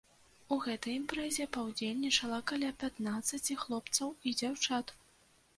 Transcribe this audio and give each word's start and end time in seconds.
У 0.53 0.55
гэтай 0.63 0.93
імпрэзе 0.99 1.45
паўдзельнічала 1.57 2.39
каля 2.53 2.71
пятнаццаці 2.85 3.59
хлопцаў 3.65 4.07
і 4.27 4.37
дзяўчат. 4.41 4.97